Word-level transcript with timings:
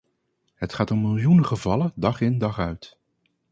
Het 0.55 0.73
gaat 0.73 0.91
om 0.91 1.01
miljoenen 1.01 1.45
gevallen 1.45 1.91
dag 1.95 2.21
in 2.21 2.37
dag 2.37 2.59
uit. 2.59 2.97